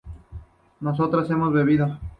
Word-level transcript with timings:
nosotras 0.79 1.29
hemos 1.29 1.53
bebido 1.53 1.99